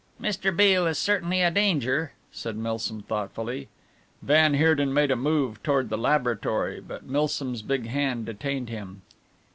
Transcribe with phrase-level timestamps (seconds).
[0.19, 0.51] "Mr.
[0.57, 3.67] Beale is certainly a danger," said Milsom thoughtfully.
[4.23, 9.03] Van Heerden made a move toward the laboratory, but Milsom's big hand detained him.